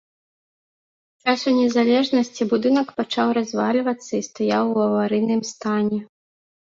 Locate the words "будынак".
2.53-2.87